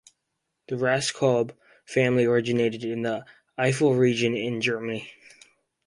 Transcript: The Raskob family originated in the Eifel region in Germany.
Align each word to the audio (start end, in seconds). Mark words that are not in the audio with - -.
The 0.67 0.77
Raskob 0.77 1.51
family 1.85 2.25
originated 2.25 2.83
in 2.83 3.03
the 3.03 3.23
Eifel 3.55 3.95
region 3.95 4.35
in 4.35 4.59
Germany. 4.59 5.11